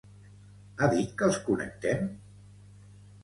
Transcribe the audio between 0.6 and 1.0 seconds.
Ha